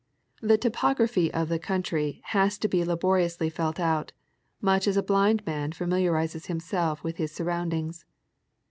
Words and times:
The 0.41 0.57
topography 0.57 1.31
of 1.31 1.47
the 1.47 1.59
country 1.59 2.21
has 2.33 2.57
to 2.57 2.67
be 2.67 2.83
laboriously 2.83 3.51
felt 3.51 3.79
out, 3.79 4.13
much 4.59 4.87
as 4.87 4.97
a 4.97 5.03
blind 5.03 5.45
man 5.45 5.73
familiarizes 5.73 6.47
himself 6.47 7.03
with 7.03 7.17
his 7.17 7.31
surroundings. 7.31 8.03